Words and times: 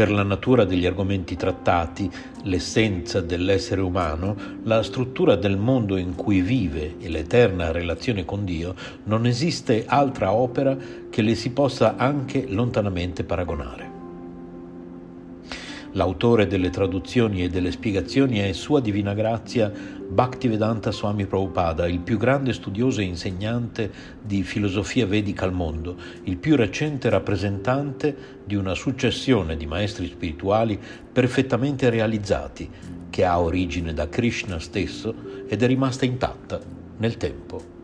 Per 0.00 0.10
la 0.10 0.22
natura 0.22 0.64
degli 0.64 0.86
argomenti 0.86 1.36
trattati, 1.36 2.10
l'essenza 2.44 3.20
dell'essere 3.20 3.82
umano, 3.82 4.34
la 4.62 4.82
struttura 4.82 5.36
del 5.36 5.58
mondo 5.58 5.98
in 5.98 6.14
cui 6.14 6.40
vive 6.40 6.94
e 6.98 7.10
l'eterna 7.10 7.70
relazione 7.70 8.24
con 8.24 8.46
Dio, 8.46 8.74
non 9.04 9.26
esiste 9.26 9.84
altra 9.86 10.32
opera 10.32 10.74
che 11.10 11.20
le 11.20 11.34
si 11.34 11.50
possa 11.50 11.96
anche 11.96 12.46
lontanamente 12.48 13.24
paragonare. 13.24 13.90
L'autore 15.92 16.46
delle 16.46 16.70
traduzioni 16.70 17.44
e 17.44 17.50
delle 17.50 17.70
spiegazioni 17.70 18.38
è 18.38 18.52
Sua 18.52 18.80
Divina 18.80 19.12
Grazia 19.12 19.70
Bhaktivedanta 20.12 20.90
Swami 20.90 21.24
Prabhupada, 21.24 21.86
il 21.86 22.00
più 22.00 22.18
grande 22.18 22.52
studioso 22.52 23.00
e 23.00 23.04
insegnante 23.04 23.92
di 24.20 24.42
filosofia 24.42 25.06
vedica 25.06 25.44
al 25.44 25.52
mondo, 25.52 25.96
il 26.24 26.36
più 26.36 26.56
recente 26.56 27.08
rappresentante 27.08 28.40
di 28.44 28.56
una 28.56 28.74
successione 28.74 29.56
di 29.56 29.66
maestri 29.66 30.08
spirituali 30.08 30.80
perfettamente 31.12 31.90
realizzati, 31.90 32.68
che 33.08 33.24
ha 33.24 33.40
origine 33.40 33.94
da 33.94 34.08
Krishna 34.08 34.58
stesso 34.58 35.14
ed 35.46 35.62
è 35.62 35.66
rimasta 35.68 36.04
intatta 36.04 36.58
nel 36.96 37.16
tempo. 37.16 37.79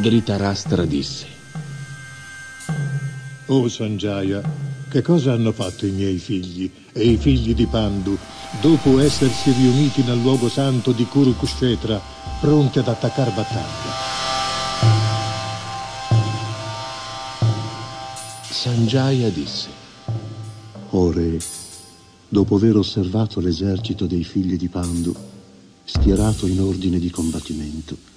Dhritarashtra 0.00 0.86
disse 0.86 1.26
O 3.48 3.68
Sanjaya, 3.68 4.40
che 4.88 5.02
cosa 5.02 5.34
hanno 5.34 5.52
fatto 5.52 5.84
i 5.84 5.90
miei 5.90 6.16
figli 6.16 6.70
e 6.92 7.02
i 7.02 7.16
figli 7.18 7.54
di 7.54 7.66
Pandu 7.66 8.16
dopo 8.62 8.98
essersi 8.98 9.52
riuniti 9.52 10.02
nel 10.02 10.18
luogo 10.22 10.48
santo 10.48 10.92
di 10.92 11.04
Kurukshetra 11.04 12.00
pronti 12.40 12.78
ad 12.78 12.88
attaccare 12.88 13.30
battaglia? 13.32 13.92
Sanjaya 18.48 19.28
disse 19.28 19.68
O 20.92 21.10
re, 21.10 21.38
dopo 22.26 22.56
aver 22.56 22.76
osservato 22.76 23.38
l'esercito 23.40 24.06
dei 24.06 24.24
figli 24.24 24.56
di 24.56 24.68
Pandu, 24.68 25.14
schierato 25.84 26.46
in 26.46 26.62
ordine 26.62 26.98
di 26.98 27.10
combattimento, 27.10 28.09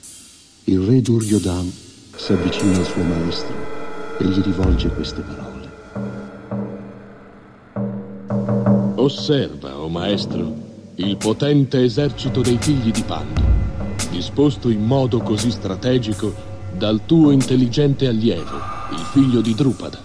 il 0.66 0.80
re 0.80 1.02
Duryodhan 1.02 1.70
si 2.16 2.32
avvicina 2.32 2.78
al 2.78 2.86
suo 2.86 3.04
maestro 3.04 3.54
e 4.18 4.26
gli 4.26 4.42
rivolge 4.42 4.88
queste 4.90 5.22
parole. 5.22 5.52
Osserva, 8.96 9.78
o 9.78 9.90
maestro, 9.90 10.56
il 10.96 11.18
potente 11.18 11.84
esercito 11.84 12.40
dei 12.40 12.58
figli 12.62 12.92
di 12.92 13.02
Pandu, 13.02 13.42
disposto 14.10 14.70
in 14.70 14.86
modo 14.86 15.20
così 15.20 15.52
strategico 15.52 16.34
dal 16.78 17.02
tuo 17.06 17.32
intelligente 17.32 18.08
allievo, 18.08 18.56
il 18.92 19.06
figlio 19.12 19.42
di 19.42 19.54
Drupada. 19.54 20.00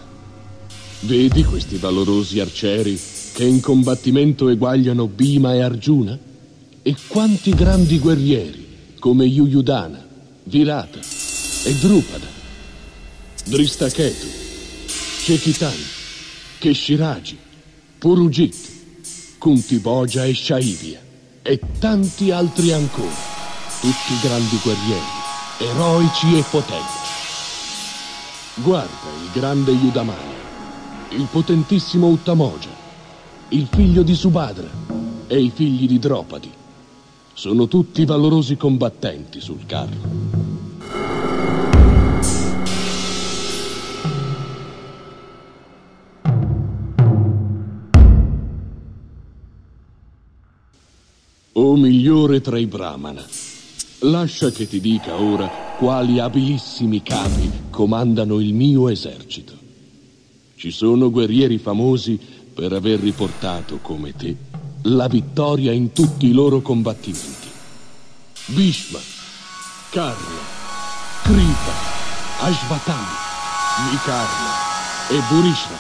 Vedi 1.03 1.45
questi 1.45 1.77
valorosi 1.77 2.41
arcieri 2.41 2.99
che 3.33 3.45
in 3.45 3.61
combattimento 3.61 4.49
eguagliano 4.49 5.07
Bhima 5.07 5.55
e 5.55 5.61
Arjuna? 5.61 6.19
E 6.83 6.97
quanti 7.07 7.51
grandi 7.55 8.01
guerrieri, 8.01 8.67
come 8.99 9.25
Yuyudana, 9.25 10.08
Virata 10.49 10.99
e 11.65 11.75
Drupada, 11.75 12.27
Dristaketu, 13.45 14.27
Chekitan, 15.23 15.77
Keshiraji, 16.59 17.37
Purugit, 17.99 18.57
Kuntiboja 19.37 20.25
e 20.25 20.35
Shaivia 20.35 21.01
e 21.43 21.61
tanti 21.79 22.31
altri 22.31 22.73
ancora, 22.73 23.15
tutti 23.81 24.19
grandi 24.23 24.59
guerrieri, 24.63 25.03
eroici 25.59 26.39
e 26.39 26.43
potenti. 26.51 27.07
Guarda 28.55 29.09
il 29.23 29.31
grande 29.33 29.73
Yudamaya, 29.73 30.37
il 31.11 31.29
potentissimo 31.31 32.07
Uttamoja, 32.09 32.71
il 33.51 33.69
figlio 33.71 34.03
di 34.03 34.15
Subhadra 34.15 34.71
e 35.27 35.43
i 35.43 35.53
figli 35.55 35.87
di 35.87 35.99
Dropadi. 35.99 36.51
Sono 37.35 37.69
tutti 37.69 38.05
valorosi 38.05 38.57
combattenti 38.57 39.41
sul 39.41 39.65
carro. 39.65 40.38
O 51.59 51.75
migliore 51.75 52.41
tra 52.41 52.57
i 52.57 52.67
Brahmana, 52.67 53.27
Lascia 54.03 54.53
che 54.53 54.69
ti 54.69 54.81
dica 54.81 55.21
ora 55.21 55.49
quali 55.77 56.21
abilissimi 56.21 57.03
capi 57.03 57.51
comandano 57.69 58.39
il 58.39 58.55
mio 58.55 58.89
esercito. 58.89 59.55
Ci 60.55 60.71
sono 60.71 61.11
guerrieri 61.11 61.59
famosi 61.59 62.17
per 62.55 62.73
aver 62.73 63.01
riportato, 63.01 63.81
come 63.83 64.15
te, 64.15 64.37
la 64.83 65.09
vittoria 65.09 65.73
in 65.73 65.91
tutti 65.91 66.29
i 66.29 66.33
loro 66.33 66.61
combattimenti. 66.61 67.49
Bhishma, 68.47 69.01
Karna, 69.91 70.39
Kripa, 71.25 71.73
Ashvatthama, 72.39 73.17
Vikarna 73.91 75.11
e 75.11 75.21
Burishna, 75.29 75.77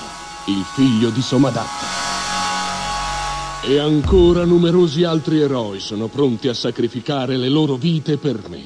il 0.49 0.65
figlio 0.75 1.11
di 1.11 1.23
Somadatta. 1.23 1.98
E 3.69 3.79
ancora 3.79 4.47
numerosi 4.47 5.05
altri 5.05 5.43
eroi 5.43 5.79
sono 5.79 6.07
pronti 6.07 6.49
a 6.49 6.55
sacrificare 6.55 7.37
le 7.37 7.51
loro 7.51 7.75
vite 7.75 8.17
per 8.17 8.49
me. 8.49 8.63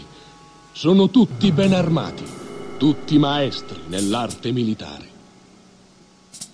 Sono 0.70 1.10
tutti 1.10 1.50
ben 1.50 1.72
armati, 1.72 2.22
tutti 2.76 3.18
maestri 3.18 3.80
nell'arte 3.88 4.52
militare. 4.52 5.08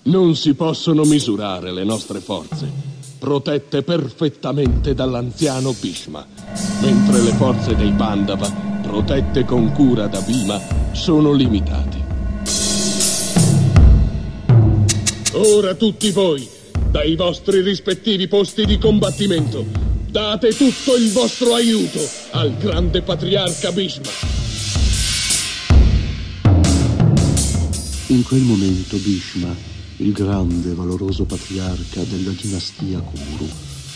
Non 0.04 0.34
si 0.34 0.54
possono 0.54 1.04
misurare 1.04 1.74
le 1.74 1.84
nostre 1.84 2.20
forze, 2.20 2.72
protette 3.18 3.82
perfettamente 3.82 4.94
dall'anziano 4.94 5.74
Bhishma, 5.78 6.26
mentre 6.80 7.20
le 7.20 7.32
forze 7.34 7.76
dei 7.76 7.92
Pandava, 7.92 8.50
protette 8.80 9.44
con 9.44 9.72
cura 9.72 10.06
da 10.06 10.22
Bhima, 10.22 10.58
sono 10.92 11.32
limitate. 11.32 12.06
Ora 15.34 15.74
tutti 15.74 16.10
voi, 16.12 16.56
dai 16.90 17.16
vostri 17.16 17.60
rispettivi 17.60 18.28
posti 18.28 18.64
di 18.64 18.78
combattimento, 18.78 19.64
date 20.10 20.54
tutto 20.54 20.96
il 20.96 21.10
vostro 21.12 21.54
aiuto 21.54 22.00
al 22.30 22.56
grande 22.56 23.02
patriarca 23.02 23.72
Bhishma. 23.72 24.10
In 28.06 28.22
quel 28.22 28.40
momento 28.40 28.96
Bhishma, 28.96 29.54
il 29.96 30.12
grande 30.12 30.70
e 30.70 30.74
valoroso 30.74 31.24
patriarca 31.24 32.02
della 32.04 32.30
dinastia 32.30 33.00
Kuru, 33.00 33.48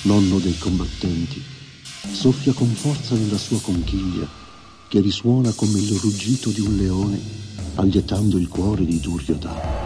nonno 0.02 0.38
dei 0.38 0.58
combattenti, 0.58 1.42
soffia 2.12 2.52
con 2.52 2.68
forza 2.68 3.14
nella 3.14 3.38
sua 3.38 3.60
conchiglia, 3.60 4.28
che 4.88 5.00
risuona 5.00 5.50
come 5.52 5.78
il 5.78 5.94
ruggito 5.94 6.50
di 6.50 6.60
un 6.60 6.76
leone, 6.76 7.18
allietando 7.76 8.36
il 8.36 8.48
cuore 8.48 8.84
di 8.84 9.00
Duryodhana. 9.00 9.81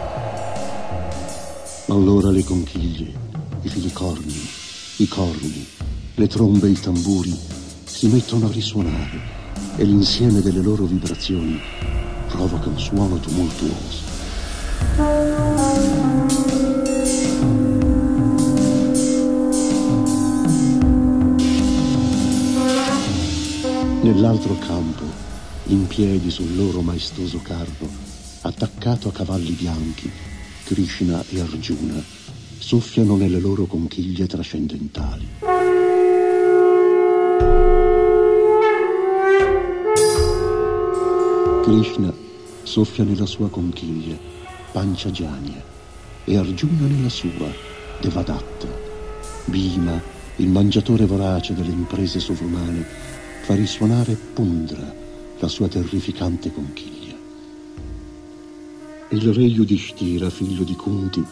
Allora 1.89 2.31
le 2.31 2.43
conchiglie, 2.43 3.13
i 3.61 3.69
filicorni, 3.69 4.35
i 4.97 5.07
corni, 5.07 5.65
le 6.15 6.27
trombe 6.27 6.67
e 6.67 6.71
i 6.71 6.79
tamburi 6.79 7.33
si 7.85 8.07
mettono 8.07 8.47
a 8.47 8.51
risuonare 8.51 9.21
e 9.77 9.85
l'insieme 9.85 10.41
delle 10.41 10.61
loro 10.61 10.83
vibrazioni 10.83 11.57
provoca 12.27 12.67
un 12.67 12.77
suono 12.77 13.17
tumultuoso. 13.19 14.03
Nell'altro 24.01 24.57
campo, 24.57 25.03
in 25.67 25.87
piedi 25.87 26.29
sul 26.31 26.53
loro 26.53 26.81
maestoso 26.81 27.39
carro, 27.41 27.87
attaccato 28.41 29.07
a 29.07 29.13
cavalli 29.13 29.51
bianchi, 29.53 30.11
Krishna 30.67 31.23
e 31.29 31.39
Arjuna 31.39 32.03
soffiano 32.57 33.15
nelle 33.15 33.39
loro 33.39 33.67
conchiglie 33.67 34.27
trascendentali. 34.27 35.25
Krishna 41.63 42.13
soffia 42.63 43.05
nella 43.05 43.25
sua 43.25 43.49
conchiglia, 43.49 44.17
Panchajanya, 44.73 45.63
e 46.25 46.37
Arjuna 46.37 46.85
nella 46.85 47.07
sua, 47.07 47.49
Devadatta. 48.01 48.67
Bhima, 49.45 50.01
il 50.35 50.49
mangiatore 50.49 51.05
vorace 51.05 51.53
delle 51.53 51.71
imprese 51.71 52.19
sovrumane, 52.19 52.85
fa 53.43 53.55
risuonare 53.55 54.17
Pundra, 54.33 54.93
la 55.39 55.47
sua 55.47 55.69
terrificante 55.69 56.51
conchiglia. 56.51 57.06
Il 59.09 59.33
re 59.33 59.43
Yudhishthira, 59.43 60.29
figlio 60.29 60.63
di 60.63 60.75
Kunti, 60.75 61.23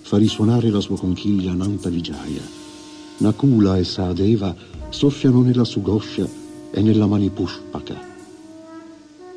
fa 0.00 0.16
risuonare 0.16 0.68
la 0.68 0.80
sua 0.80 0.98
conchiglia 0.98 1.54
Nanta 1.54 1.88
Vijaya. 1.88 2.42
Nakula 3.18 3.78
e 3.78 3.84
Saadeva 3.84 4.52
soffiano 4.88 5.40
nella 5.40 5.62
Sugoscia 5.62 6.28
e 6.72 6.82
nella 6.82 7.06
Manipushpaka. 7.06 8.08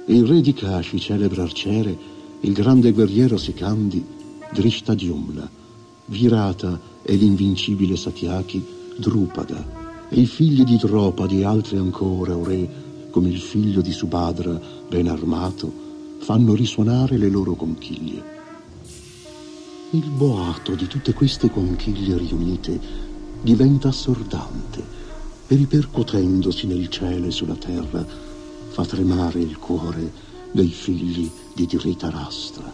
Il 0.07 0.25
re 0.25 0.41
di 0.41 0.55
Kashi, 0.55 0.99
celebre 0.99 1.43
arciere, 1.43 1.95
il 2.39 2.53
grande 2.53 2.91
guerriero 2.93 3.37
Sikandi, 3.37 4.03
Drishtadyumna, 4.51 5.47
Virata 6.05 6.81
e 7.03 7.13
l'invincibile 7.13 7.95
Satyaki, 7.95 8.65
Drupada, 8.97 10.07
e 10.09 10.19
i 10.19 10.25
figli 10.25 10.63
di 10.63 10.77
Dropadi 10.77 11.43
altri 11.43 11.77
ancora, 11.77 12.35
o 12.35 12.43
re, 12.43 12.67
come 13.11 13.29
il 13.29 13.39
figlio 13.39 13.81
di 13.81 13.91
Subhadra, 13.91 14.59
ben 14.89 15.07
armato, 15.07 15.91
fanno 16.23 16.55
risuonare 16.55 17.17
le 17.17 17.27
loro 17.27 17.53
conchiglie. 17.53 18.23
Il 19.89 20.09
boato 20.09 20.73
di 20.73 20.87
tutte 20.87 21.11
queste 21.11 21.49
conchiglie 21.49 22.17
riunite 22.17 22.79
diventa 23.41 23.89
assordante 23.89 24.81
e 25.47 25.55
ripercuotendosi 25.55 26.65
nel 26.65 26.87
cielo 26.87 27.27
e 27.27 27.31
sulla 27.31 27.55
terra 27.55 28.05
fa 28.69 28.85
tremare 28.85 29.41
il 29.41 29.57
cuore 29.57 30.13
dei 30.53 30.69
figli 30.69 31.29
di 31.53 31.65
Dhritarashtra. 31.65 32.73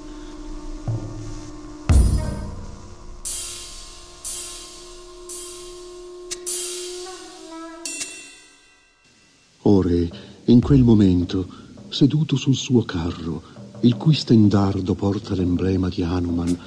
Ore, 9.63 10.10
in 10.46 10.62
quel 10.62 10.84
momento, 10.84 11.68
seduto 11.89 12.36
sul 12.36 12.56
suo 12.56 12.83
carro, 12.83 13.41
il 13.81 13.95
cui 13.95 14.13
stendardo 14.13 14.94
porta 14.94 15.36
l'emblema 15.36 15.89
di 15.89 16.03
Hanuman, 16.03 16.57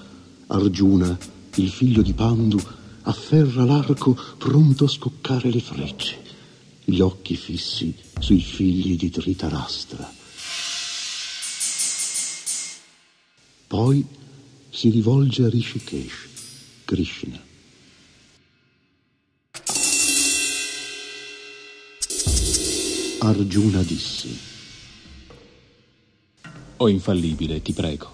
Arjuna, 0.49 1.19
il 1.57 1.71
figlio 1.71 2.03
di 2.03 2.13
Pandu, 2.13 2.61
afferra 3.03 3.65
l'arco 3.65 4.19
pronto 4.39 4.85
a 4.85 4.89
scoccare 4.89 5.51
le 5.51 5.61
frecce, 5.61 6.21
gli 6.85 7.01
occhi 7.01 7.37
fissi 7.37 7.95
sui 8.19 8.41
figli 8.41 8.97
di 8.97 9.11
Dhritarashtra. 9.11 10.21
Poi 13.67 14.05
si 14.71 14.91
rivolge 14.91 15.45
a 15.45 15.49
Rishikesh, 15.49 16.29
Krishna. 16.85 17.41
Arjuna 23.21 23.83
disse, 23.83 24.52
O 26.83 26.89
infallibile, 26.89 27.63
ti 27.63 27.73
prego, 27.73 28.11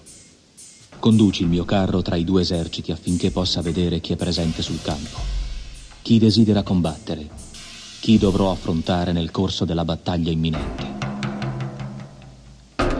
conduci 0.98 1.40
il 1.40 1.48
mio 1.48 1.64
carro 1.64 2.02
tra 2.02 2.16
i 2.16 2.24
due 2.24 2.42
eserciti 2.42 2.92
affinché 2.92 3.30
possa 3.30 3.62
vedere 3.62 3.98
chi 4.00 4.12
è 4.12 4.16
presente 4.16 4.60
sul 4.60 4.82
campo, 4.82 5.16
chi 6.02 6.18
desidera 6.18 6.62
combattere, 6.62 7.30
chi 8.00 8.18
dovrò 8.18 8.50
affrontare 8.50 9.12
nel 9.12 9.30
corso 9.30 9.64
della 9.64 9.86
battaglia 9.86 10.30
imminente. 10.30 10.84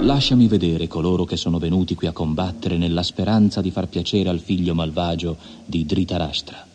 Lasciami 0.00 0.48
vedere 0.48 0.86
coloro 0.86 1.26
che 1.26 1.36
sono 1.36 1.58
venuti 1.58 1.94
qui 1.94 2.06
a 2.06 2.12
combattere 2.12 2.78
nella 2.78 3.02
speranza 3.02 3.60
di 3.60 3.70
far 3.70 3.88
piacere 3.88 4.30
al 4.30 4.40
figlio 4.40 4.74
malvagio 4.74 5.36
di 5.66 5.84
Dhritarashtra. 5.84 6.66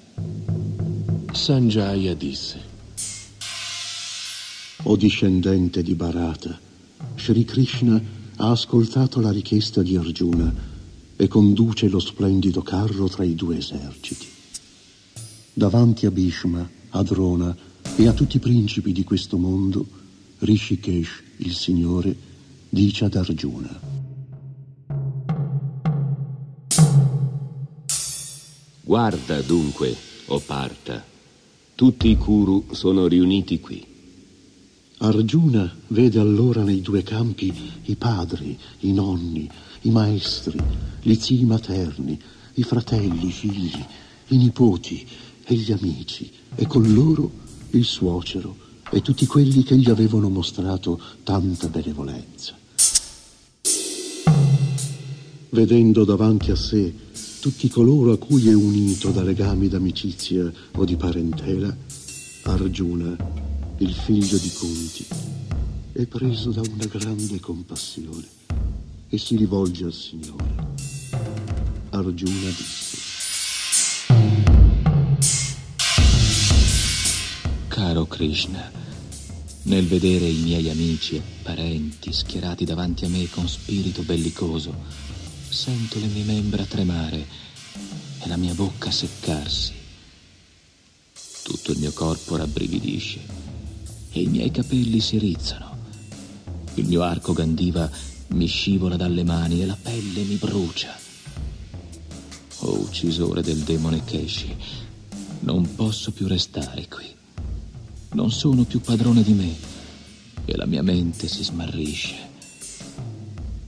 Sanjaya 1.32 2.14
disse, 2.14 2.62
O 4.84 4.96
discendente 4.96 5.82
di 5.82 5.96
Bharata, 5.96 6.60
Sri 7.16 7.44
Krishna 7.44 8.22
ha 8.38 8.50
ascoltato 8.50 9.20
la 9.20 9.32
richiesta 9.32 9.82
di 9.82 9.96
Arjuna 9.96 10.54
e 11.16 11.28
conduce 11.28 11.88
lo 11.88 12.00
splendido 12.00 12.62
carro 12.62 13.08
tra 13.08 13.24
i 13.24 13.36
due 13.36 13.58
eserciti. 13.58 14.28
Davanti 15.54 16.06
a 16.06 16.12
Bhishma, 16.12 16.68
a 16.90 17.04
Drona 17.04 17.56
e 17.96 18.08
a 18.08 18.13
tutti 18.13 18.38
i 18.38 18.40
principi 18.40 18.92
di 18.92 19.04
questo 19.04 19.38
mondo, 19.38 19.86
Rishikesh, 20.40 21.24
il 21.38 21.54
Signore, 21.54 22.16
dice 22.70 23.06
ad 23.06 23.16
Arjuna. 23.16 23.80
Guarda 28.82 29.42
dunque, 29.42 29.96
o 30.25 30.40
Parta, 30.40 31.04
tutti 31.75 32.10
i 32.10 32.18
Kuru 32.18 32.66
sono 32.72 33.08
riuniti 33.08 33.60
qui. 33.60 33.93
Arjuna 35.00 35.76
vede 35.88 36.20
allora 36.20 36.64
nei 36.64 36.82
due 36.82 37.04
campi 37.04 37.54
i 37.86 37.96
padri, 37.96 38.58
i 38.82 38.94
nonni, 38.94 39.50
i 39.82 39.90
maestri, 39.90 40.60
gli 41.02 41.16
zii 41.16 41.44
materni, 41.46 42.20
i 42.54 42.64
fratelli, 42.64 43.28
i 43.28 43.32
figli, 43.32 43.86
i 44.28 44.38
nipoti 44.38 45.06
e 45.46 45.56
gli 45.56 45.72
amici, 45.72 46.32
e 46.56 46.68
con 46.68 46.94
loro 46.94 47.32
il 47.72 47.84
suocero 47.84 48.56
e 48.92 49.02
tutti 49.02 49.26
quelli 49.26 49.64
che 49.64 49.76
gli 49.76 49.90
avevano 49.90 50.30
mostrato 50.30 51.02
tanta 51.24 51.68
benevolenza. 51.68 52.56
Vedendo 55.50 56.04
davanti 56.06 56.52
a 56.52 56.56
sé 56.56 56.94
tutti 57.40 57.68
coloro 57.68 58.14
a 58.14 58.18
cui 58.18 58.48
è 58.48 58.54
unito 58.54 59.10
da 59.10 59.22
legami 59.22 59.68
d'amicizia 59.68 60.52
o 60.76 60.86
di 60.86 60.96
parentela, 60.96 61.76
Arjuna, 62.44 63.43
il 63.77 63.94
figlio 63.94 64.38
di 64.38 64.51
Kunti, 64.51 65.06
è 65.94 66.06
preso 66.06 66.51
da 66.51 66.62
una 66.62 66.86
grande 66.86 67.39
compassione 67.39 68.27
e 69.10 69.18
si 69.18 69.36
rivolge 69.36 69.86
al 69.86 69.94
Signore. 69.94 70.72
Arjuna 71.89 72.50
disse, 72.50 72.98
Caro 77.68 78.06
Krishna, 78.06 78.72
nel 79.63 79.88
vedere 79.88 80.27
i 80.27 80.42
miei 80.42 80.70
amici 80.70 81.15
e 81.15 81.24
parenti 81.42 82.13
schierati 82.13 82.65
davanti 82.65 83.06
a 83.06 83.10
me 83.10 83.27
con 83.30 83.48
spirito 83.48 84.03
bellicoso, 84.03 84.74
sento 85.50 86.00
le 86.00 86.08
mie 86.08 86.24
membra 86.24 86.63
tremare 86.65 87.27
e 88.20 88.27
la 88.27 88.38
mia 88.38 88.53
bocca 88.53 88.92
seccarsi. 88.92 89.74
Tutto 91.44 91.72
il 91.72 91.80
mio 91.80 91.92
corpo 91.92 92.38
rabbrividisce 92.38 93.43
e 94.13 94.22
i 94.22 94.27
miei 94.27 94.51
capelli 94.51 95.00
si 95.00 95.17
rizzano. 95.17 95.75
Il 96.75 96.88
mio 96.88 97.01
arco 97.01 97.34
gandiva 97.34 97.89
mi 98.29 98.46
scivola 98.46 98.96
dalle 98.96 99.24
mani 99.24 99.62
e 99.62 99.65
la 99.65 99.77
pelle 99.79 100.22
mi 100.24 100.36
brucia. 100.36 100.96
Oh 102.60 102.79
uccisore 102.79 103.41
del 103.41 103.60
demone 103.60 104.03
Keshi, 104.03 104.55
non 105.41 105.75
posso 105.75 106.12
più 106.12 106.27
restare 106.27 106.88
qui. 106.88 107.05
Non 108.13 108.32
sono 108.32 108.63
più 108.63 108.79
padrone 108.79 109.24
di 109.24 109.34
me 109.34 109.55
e 110.46 110.55
la 110.55 110.65
mia 110.65 110.84
mente 110.84 111.27
si 111.27 111.43
smarrisce. 111.43 112.32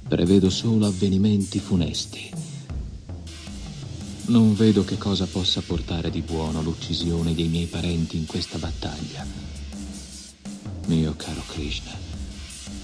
Prevedo 0.07 0.49
solo 0.49 0.85
avvenimenti 0.85 1.59
funesti. 1.59 2.29
Non 4.27 4.55
vedo 4.55 4.83
che 4.83 4.97
cosa 4.97 5.25
possa 5.25 5.61
portare 5.61 6.09
di 6.09 6.21
buono 6.21 6.61
l'uccisione 6.61 7.33
dei 7.33 7.47
miei 7.47 7.65
parenti 7.65 8.17
in 8.17 8.25
questa 8.25 8.57
battaglia. 8.57 9.54
Mio 10.85 11.15
caro 11.15 11.41
Krishna, 11.47 11.91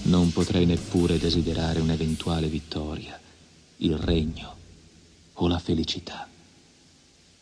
non 0.04 0.32
potrei 0.32 0.66
neppure 0.66 1.18
desiderare 1.18 1.78
un'eventuale 1.78 2.48
vittoria, 2.48 3.18
il 3.76 3.96
regno 3.96 4.56
o 5.34 5.46
la 5.46 5.60
felicità. 5.60 6.28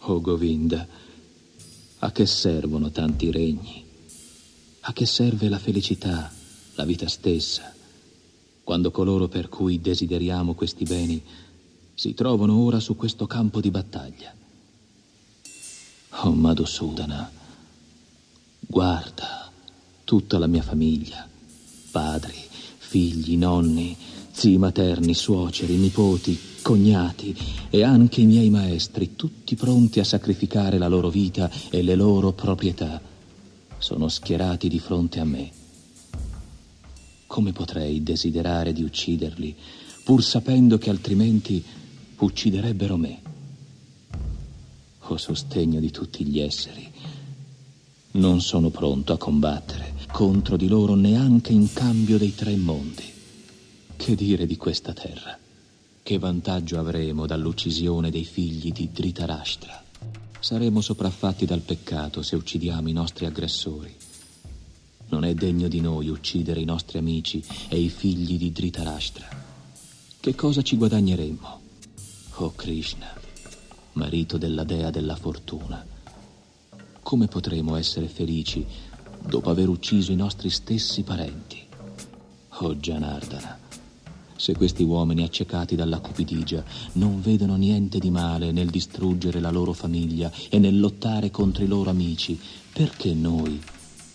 Oh 0.00 0.20
Govinda, 0.20 0.86
a 2.00 2.12
che 2.12 2.26
servono 2.26 2.90
tanti 2.90 3.30
regni? 3.30 3.82
A 4.80 4.92
che 4.92 5.06
serve 5.06 5.48
la 5.48 5.58
felicità, 5.58 6.30
la 6.74 6.84
vita 6.84 7.08
stessa, 7.08 7.74
quando 8.62 8.90
coloro 8.90 9.28
per 9.28 9.48
cui 9.48 9.80
desideriamo 9.80 10.52
questi 10.52 10.84
beni 10.84 11.22
si 11.94 12.12
trovano 12.12 12.58
ora 12.58 12.80
su 12.80 12.96
questo 12.96 13.26
campo 13.26 13.62
di 13.62 13.70
battaglia? 13.70 14.34
Oh 16.22 16.32
Madhusudana, 16.32 17.32
guarda 18.66 19.39
tutta 20.10 20.38
la 20.38 20.48
mia 20.48 20.62
famiglia, 20.62 21.24
padri, 21.92 22.34
figli, 22.34 23.36
nonni, 23.36 23.96
zii 24.32 24.58
materni, 24.58 25.14
suoceri, 25.14 25.76
nipoti, 25.76 26.36
cognati 26.62 27.32
e 27.70 27.84
anche 27.84 28.20
i 28.20 28.26
miei 28.26 28.50
maestri, 28.50 29.14
tutti 29.14 29.54
pronti 29.54 30.00
a 30.00 30.04
sacrificare 30.04 30.78
la 30.78 30.88
loro 30.88 31.10
vita 31.10 31.48
e 31.70 31.82
le 31.82 31.94
loro 31.94 32.32
proprietà, 32.32 33.00
sono 33.78 34.08
schierati 34.08 34.68
di 34.68 34.80
fronte 34.80 35.20
a 35.20 35.24
me. 35.24 35.48
Come 37.28 37.52
potrei 37.52 38.02
desiderare 38.02 38.72
di 38.72 38.82
ucciderli, 38.82 39.54
pur 40.02 40.24
sapendo 40.24 40.76
che 40.76 40.90
altrimenti 40.90 41.62
ucciderebbero 42.16 42.96
me? 42.96 43.22
O 44.98 45.16
sostegno 45.16 45.78
di 45.78 45.92
tutti 45.92 46.24
gli 46.24 46.40
esseri, 46.40 46.90
non 48.12 48.40
sono 48.40 48.70
pronto 48.70 49.12
a 49.12 49.18
combattere 49.18 49.99
contro 50.12 50.56
di 50.56 50.68
loro 50.68 50.94
neanche 50.94 51.52
in 51.52 51.72
cambio 51.72 52.18
dei 52.18 52.34
tre 52.34 52.56
mondi. 52.56 53.04
Che 53.96 54.14
dire 54.14 54.46
di 54.46 54.56
questa 54.56 54.92
terra? 54.92 55.38
Che 56.02 56.18
vantaggio 56.18 56.78
avremo 56.78 57.26
dall'uccisione 57.26 58.10
dei 58.10 58.24
figli 58.24 58.72
di 58.72 58.90
Dhritarashtra? 58.92 59.84
Saremo 60.40 60.80
sopraffatti 60.80 61.46
dal 61.46 61.60
peccato 61.60 62.22
se 62.22 62.36
uccidiamo 62.36 62.88
i 62.88 62.92
nostri 62.92 63.26
aggressori. 63.26 63.94
Non 65.08 65.24
è 65.24 65.34
degno 65.34 65.68
di 65.68 65.80
noi 65.80 66.08
uccidere 66.08 66.60
i 66.60 66.64
nostri 66.64 66.98
amici 66.98 67.42
e 67.68 67.78
i 67.78 67.88
figli 67.88 68.36
di 68.36 68.52
Dhritarashtra. 68.52 69.28
Che 70.20 70.34
cosa 70.34 70.62
ci 70.62 70.76
guadagneremmo? 70.76 71.60
Oh 72.36 72.52
Krishna, 72.54 73.12
marito 73.92 74.38
della 74.38 74.64
dea 74.64 74.90
della 74.90 75.16
fortuna, 75.16 75.84
come 77.02 77.26
potremo 77.26 77.76
essere 77.76 78.06
felici 78.06 78.64
dopo 79.30 79.48
aver 79.48 79.68
ucciso 79.68 80.10
i 80.10 80.16
nostri 80.16 80.50
stessi 80.50 81.04
parenti. 81.04 81.64
Oh 82.62 82.74
Janardana, 82.74 83.58
se 84.34 84.54
questi 84.56 84.82
uomini 84.82 85.22
accecati 85.22 85.76
dalla 85.76 86.00
cupidigia 86.00 86.64
non 86.94 87.20
vedono 87.20 87.54
niente 87.54 88.00
di 88.00 88.10
male 88.10 88.50
nel 88.50 88.68
distruggere 88.70 89.38
la 89.38 89.50
loro 89.50 89.72
famiglia 89.72 90.32
e 90.50 90.58
nel 90.58 90.80
lottare 90.80 91.30
contro 91.30 91.62
i 91.62 91.68
loro 91.68 91.90
amici, 91.90 92.38
perché 92.72 93.14
noi, 93.14 93.62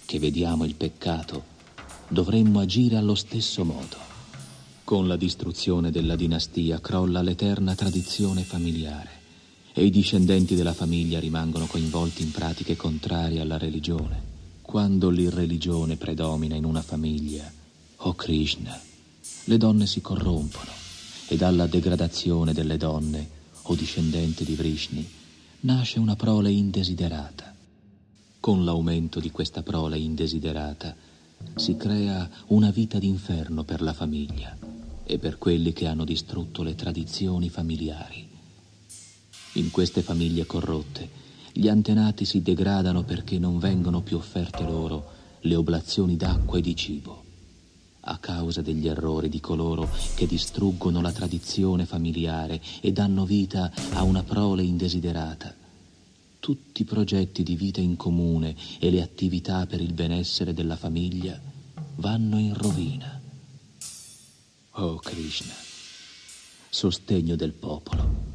che 0.06 0.20
vediamo 0.20 0.66
il 0.66 0.76
peccato, 0.76 1.44
dovremmo 2.10 2.60
agire 2.60 2.98
allo 2.98 3.16
stesso 3.16 3.64
modo? 3.64 3.96
Con 4.84 5.08
la 5.08 5.16
distruzione 5.16 5.92
della 5.92 6.18
dinastia 6.18 6.82
crolla 6.82 7.22
l'eterna 7.22 7.74
tradizione 7.74 8.44
familiare 8.44 9.24
e 9.74 9.86
i 9.86 9.90
discendenti 9.90 10.56
della 10.56 10.74
famiglia 10.74 11.20
rimangono 11.20 11.68
coinvolti 11.68 12.22
in 12.22 12.32
pratiche 12.32 12.76
contrarie 12.76 13.40
alla 13.40 13.58
religione. 13.58 14.35
Quando 14.76 15.10
l'irreligione 15.10 15.96
predomina 15.96 16.54
in 16.54 16.66
una 16.66 16.82
famiglia, 16.82 17.50
o 17.96 18.10
oh 18.10 18.14
Krishna, 18.14 18.78
le 19.46 19.58
donne 19.58 19.86
si 19.86 20.02
corrompono 20.02 20.70
e 21.30 21.38
dalla 21.38 21.66
degradazione 21.66 22.52
delle 22.52 22.76
donne, 22.76 23.30
o 23.62 23.72
oh 23.72 23.76
discendente 23.76 24.44
di 24.44 24.54
Vrishni, 24.54 25.10
nasce 25.62 25.98
una 26.00 26.18
prole 26.18 26.52
indesiderata. 26.52 27.56
Con 28.42 28.66
l'aumento 28.66 29.22
di 29.22 29.32
questa 29.32 29.64
prole 29.64 29.98
indesiderata 29.98 30.94
si 31.56 31.78
crea 31.78 32.30
una 32.48 32.70
vita 32.70 33.00
d'inferno 33.00 33.64
per 33.64 33.82
la 33.82 33.94
famiglia 33.94 34.58
e 35.06 35.18
per 35.20 35.38
quelli 35.38 35.72
che 35.72 35.88
hanno 35.88 36.04
distrutto 36.04 36.64
le 36.64 36.76
tradizioni 36.76 37.48
familiari. 37.48 38.28
In 39.54 39.72
queste 39.72 40.02
famiglie 40.02 40.46
corrotte 40.46 41.24
gli 41.58 41.70
antenati 41.70 42.26
si 42.26 42.42
degradano 42.42 43.04
perché 43.04 43.40
non 43.40 43.60
vengono 43.60 44.02
più 44.02 44.18
offerte 44.18 44.64
loro 44.64 45.14
le 45.40 45.56
oblazioni 45.56 46.18
d'acqua 46.18 46.58
e 46.58 46.62
di 46.62 46.76
cibo, 46.76 47.24
a 48.02 48.18
causa 48.18 48.62
degli 48.62 48.90
errori 48.90 49.30
di 49.30 49.40
coloro 49.40 49.90
che 50.16 50.28
distruggono 50.28 51.00
la 51.00 51.14
tradizione 51.14 51.86
familiare 51.86 52.62
e 52.82 52.92
danno 52.92 53.24
vita 53.24 53.72
a 53.94 54.04
una 54.04 54.22
prole 54.22 54.64
indesiderata. 54.64 55.56
Tutti 56.42 56.82
i 56.82 56.86
progetti 56.86 57.42
di 57.42 57.56
vita 57.56 57.80
in 57.80 57.96
comune 57.96 58.54
e 58.78 58.92
le 58.92 59.02
attività 59.02 59.66
per 59.66 59.80
il 59.80 59.94
benessere 59.94 60.54
della 60.54 60.76
famiglia 60.76 61.40
vanno 61.96 62.38
in 62.38 62.54
rovina. 62.54 63.22
Oh 64.72 64.98
Krishna, 64.98 65.54
sostegno 66.70 67.38
del 67.38 67.54
popolo. 67.54 68.35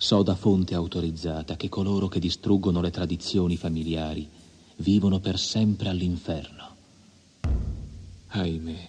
So 0.00 0.22
da 0.22 0.36
fonte 0.36 0.76
autorizzata 0.76 1.56
che 1.56 1.68
coloro 1.68 2.06
che 2.06 2.20
distruggono 2.20 2.80
le 2.80 2.92
tradizioni 2.92 3.56
familiari 3.56 4.30
vivono 4.76 5.18
per 5.18 5.40
sempre 5.40 5.88
all'inferno. 5.88 6.76
Ahimè, 8.28 8.88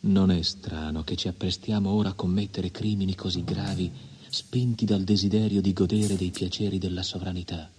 non 0.00 0.30
è 0.30 0.42
strano 0.42 1.02
che 1.02 1.16
ci 1.16 1.28
apprestiamo 1.28 1.88
ora 1.90 2.10
a 2.10 2.12
commettere 2.12 2.70
crimini 2.70 3.14
così 3.14 3.42
gravi, 3.42 3.90
spinti 4.28 4.84
dal 4.84 5.02
desiderio 5.02 5.62
di 5.62 5.72
godere 5.72 6.16
dei 6.16 6.30
piaceri 6.30 6.76
della 6.76 7.02
sovranità. 7.02 7.70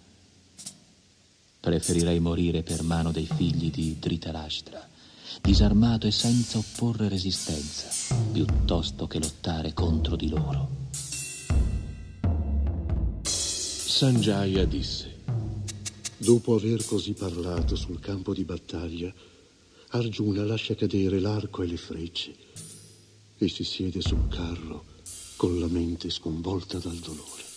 Preferirei 1.60 2.20
morire 2.20 2.64
per 2.64 2.82
mano 2.82 3.12
dei 3.12 3.28
figli 3.32 3.70
di 3.70 3.98
Dhritarashtra, 4.00 4.90
disarmato 5.40 6.08
e 6.08 6.12
senza 6.12 6.58
opporre 6.58 7.10
resistenza, 7.10 8.16
piuttosto 8.32 9.06
che 9.06 9.20
lottare 9.20 9.74
contro 9.74 10.16
di 10.16 10.30
loro. 10.30 10.86
Sanjaya 13.98 14.64
disse, 14.66 15.24
Dopo 16.18 16.54
aver 16.54 16.86
così 16.86 17.14
parlato 17.14 17.76
sul 17.76 18.00
campo 18.00 18.32
di 18.32 18.44
battaglia, 18.44 19.12
Arjuna 19.88 20.44
lascia 20.44 20.76
cadere 20.76 21.20
l'arco 21.20 21.64
e 21.64 21.66
le 21.66 21.78
frecce 21.78 22.36
e 23.40 23.50
si 23.50 23.64
siede 23.64 24.02
sul 24.02 24.28
carro 24.28 24.86
con 25.36 25.60
la 25.60 25.66
mente 25.66 26.12
sconvolta 26.12 26.78
dal 26.78 26.98
dolore. 26.98 27.57